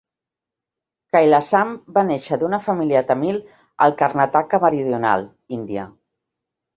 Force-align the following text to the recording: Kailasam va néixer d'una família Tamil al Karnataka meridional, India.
Kailasam 1.15 1.73
va 1.97 2.03
néixer 2.07 2.39
d'una 2.43 2.59
família 2.67 3.03
Tamil 3.11 3.37
al 3.87 3.93
Karnataka 3.99 4.61
meridional, 4.65 5.27
India. 5.59 5.85